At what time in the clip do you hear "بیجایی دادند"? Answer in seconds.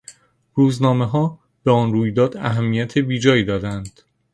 2.97-3.99